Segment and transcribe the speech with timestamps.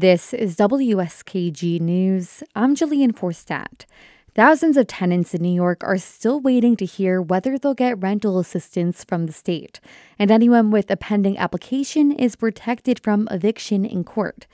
[0.00, 2.44] This is WSKG News.
[2.54, 3.84] I'm Jillian Forstadt.
[4.32, 8.38] Thousands of tenants in New York are still waiting to hear whether they'll get rental
[8.38, 9.80] assistance from the state,
[10.16, 14.46] and anyone with a pending application is protected from eviction in court.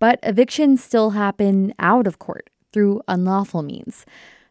[0.00, 4.04] But evictions still happen out of court through unlawful means.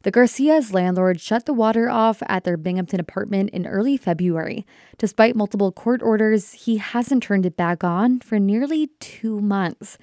[0.03, 4.65] The Garcia's landlord shut the water off at their Binghamton apartment in early February.
[4.97, 9.97] Despite multiple court orders, he hasn't turned it back on for nearly two months.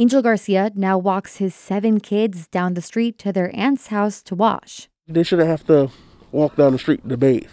[0.00, 4.36] Angel Garcia now walks his seven kids down the street to their aunt's house to
[4.36, 4.88] wash.
[5.08, 5.90] They shouldn't have to
[6.30, 7.50] walk down the street to bathe.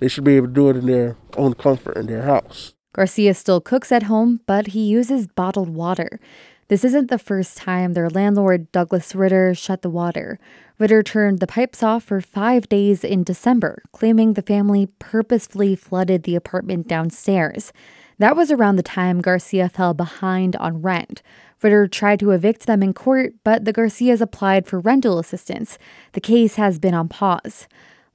[0.00, 2.74] They should be able to do it in their own comfort in their house.
[2.94, 6.18] Garcia still cooks at home, but he uses bottled water.
[6.66, 10.40] This isn't the first time their landlord, Douglas Ritter, shut the water.
[10.80, 16.24] Ritter turned the pipes off for five days in December, claiming the family purposefully flooded
[16.24, 17.72] the apartment downstairs.
[18.18, 21.22] That was around the time Garcia fell behind on rent.
[21.64, 25.78] Ritter tried to evict them in court, but the Garcias applied for rental assistance.
[26.12, 27.66] The case has been on pause.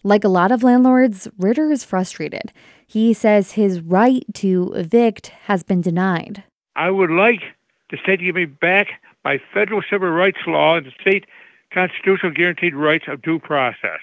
[0.03, 2.53] Like a lot of landlords, Ritter is frustrated.
[2.85, 6.43] He says his right to evict has been denied.
[6.75, 7.41] I would like
[7.89, 8.87] the state to give me back
[9.25, 11.25] my federal civil rights law and the state
[11.73, 13.99] constitutional guaranteed rights of due process,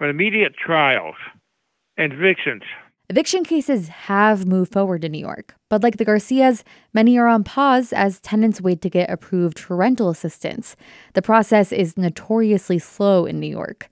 [0.00, 1.16] but immediate trials
[1.96, 2.62] and evictions.
[3.10, 7.42] Eviction cases have moved forward in New York, but like the Garcias, many are on
[7.42, 10.76] pause as tenants wait to get approved for rental assistance.
[11.14, 13.88] The process is notoriously slow in New York.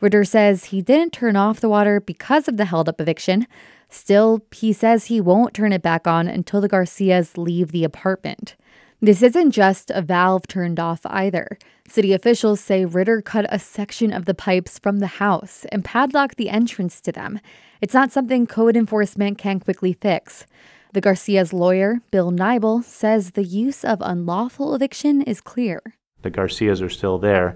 [0.00, 3.48] Ritter says he didn't turn off the water because of the held up eviction.
[3.88, 8.54] Still, he says he won't turn it back on until the Garcias leave the apartment.
[9.02, 11.58] This isn't just a valve turned off either.
[11.88, 16.36] City officials say Ritter cut a section of the pipes from the house and padlocked
[16.36, 17.40] the entrance to them.
[17.80, 20.44] It's not something code enforcement can quickly fix.
[20.92, 25.80] The Garcia's lawyer, Bill Nibel, says the use of unlawful eviction is clear.
[26.20, 27.54] The Garcias are still there.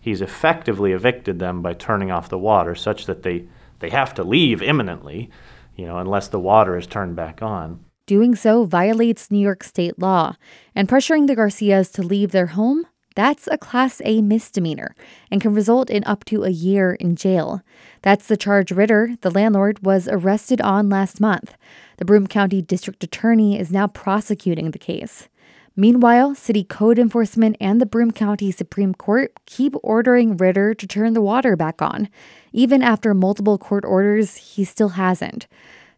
[0.00, 3.48] He's effectively evicted them by turning off the water such that they,
[3.80, 5.30] they have to leave imminently
[5.76, 7.84] you know, unless the water is turned back on.
[8.06, 10.36] Doing so violates New York state law,
[10.76, 12.86] and pressuring the Garcias to leave their home,
[13.16, 14.94] that's a Class A misdemeanor
[15.28, 17.62] and can result in up to a year in jail.
[18.02, 21.56] That's the charge Ritter, the landlord, was arrested on last month.
[21.96, 25.28] The Broome County District Attorney is now prosecuting the case.
[25.74, 31.14] Meanwhile, city code enforcement and the Broome County Supreme Court keep ordering Ritter to turn
[31.14, 32.08] the water back on.
[32.52, 35.48] Even after multiple court orders, he still hasn't.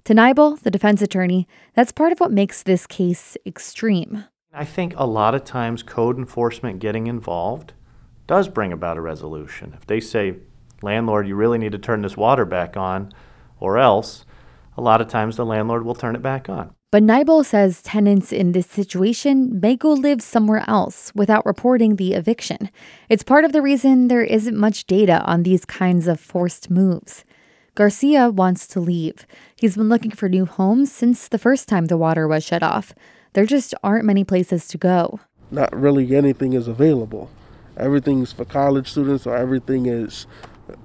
[0.09, 4.25] To Nibel, the defense attorney, that's part of what makes this case extreme.
[4.55, 7.75] I think a lot of times code enforcement getting involved
[8.27, 9.75] does bring about a resolution.
[9.77, 10.37] If they say,
[10.81, 13.13] landlord, you really need to turn this water back on,
[13.61, 14.25] or else,
[14.79, 16.75] a lot of times the landlord will turn it back on.
[16.91, 22.15] But Nibel says tenants in this situation may go live somewhere else without reporting the
[22.15, 22.71] eviction.
[23.11, 27.27] It's part of the reason there isn't much data on these kinds of forced moves.
[27.79, 29.25] Garcia wants to leave.
[29.55, 32.93] He's been looking for new homes since the first time the water was shut off.
[33.35, 35.21] There just aren't many places to go.
[35.53, 37.31] Not really anything is available.
[37.77, 40.27] Everything's for college students, or everything is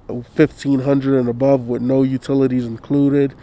[0.06, 3.34] 1500 and above with no utilities included.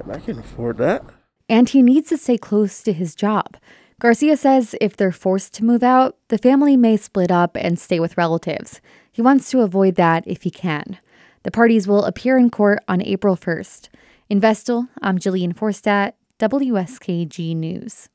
[0.00, 1.02] And I can't afford that
[1.48, 3.56] and he needs to stay close to his job.
[4.00, 7.98] Garcia says if they're forced to move out, the family may split up and stay
[7.98, 8.80] with relatives.
[9.10, 10.98] He wants to avoid that if he can.
[11.48, 13.88] The parties will appear in court on April 1st.
[14.28, 18.10] In Vestal, I'm Jillian Forstadt, WSKG News.